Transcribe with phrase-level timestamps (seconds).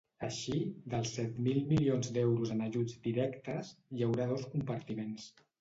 [0.27, 0.55] Així,
[0.93, 5.33] dels set mil milions d’euros en ajuts directes, hi haurà dos compartiments.